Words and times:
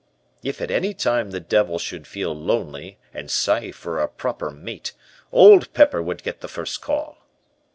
If 0.41 0.61
at 0.61 0.71
any 0.71 0.95
time 0.95 1.29
the 1.29 1.39
devil 1.39 1.77
should 1.77 2.07
feel 2.07 2.33
lonely, 2.33 2.97
and 3.13 3.29
sigh 3.29 3.69
for 3.71 3.99
a 4.01 4.07
proper 4.07 4.49
mate, 4.49 4.93
Old 5.31 5.71
Pepper 5.75 6.01
would 6.01 6.23
get 6.23 6.41
the 6.41 6.47
first 6.47 6.81
call. 6.81 7.17